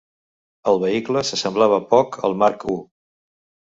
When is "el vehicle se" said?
0.71-1.41